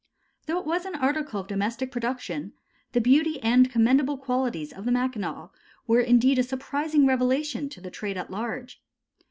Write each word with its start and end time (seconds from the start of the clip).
Though 0.47 0.57
it 0.57 0.65
was 0.65 0.85
an 0.87 0.95
article 0.95 1.41
of 1.41 1.47
domestic 1.47 1.91
production, 1.91 2.53
the 2.91 2.99
beauty 2.99 3.39
and 3.43 3.69
commendable 3.69 4.17
qualities 4.17 4.73
of 4.73 4.85
the 4.85 4.91
Mackinaw 4.91 5.49
were 5.85 6.01
indeed 6.01 6.39
a 6.39 6.43
surprising 6.43 7.05
revelation 7.05 7.69
to 7.69 7.79
the 7.79 7.91
trade 7.91 8.17
at 8.17 8.31
large. 8.31 8.81